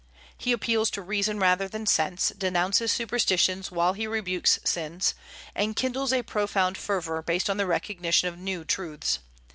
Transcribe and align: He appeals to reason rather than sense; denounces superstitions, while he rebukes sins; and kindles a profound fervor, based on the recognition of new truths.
He 0.35 0.51
appeals 0.51 0.89
to 0.89 1.01
reason 1.03 1.37
rather 1.39 1.67
than 1.67 1.85
sense; 1.85 2.29
denounces 2.35 2.91
superstitions, 2.91 3.69
while 3.71 3.93
he 3.93 4.07
rebukes 4.07 4.57
sins; 4.63 5.13
and 5.53 5.75
kindles 5.75 6.11
a 6.11 6.23
profound 6.23 6.75
fervor, 6.75 7.21
based 7.21 7.51
on 7.51 7.57
the 7.57 7.67
recognition 7.67 8.27
of 8.27 8.35
new 8.39 8.65
truths. 8.65 9.19